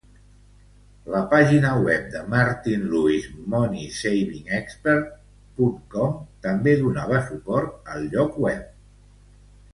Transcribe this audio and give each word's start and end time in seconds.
La 1.15 1.19
pàgina 1.33 1.73
web 1.87 2.07
de 2.15 2.21
Martin 2.31 2.87
Lewis 2.93 3.27
MoneySavingExpert.com 3.55 6.17
també 6.49 6.75
donava 6.83 7.23
suport 7.29 7.95
al 7.95 8.11
lloc 8.17 8.43
web. 8.49 8.67